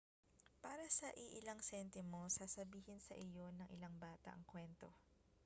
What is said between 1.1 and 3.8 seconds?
iilang sentimo sasabihin sa iyo ng